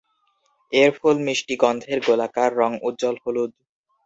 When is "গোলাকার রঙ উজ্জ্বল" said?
2.07-3.15